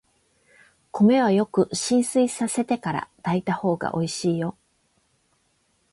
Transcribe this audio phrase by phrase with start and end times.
[0.91, 4.57] 米はよく浸水させてから炊いたほうがおいしいよ。